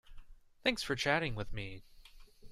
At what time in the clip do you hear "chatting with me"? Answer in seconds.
0.95-1.83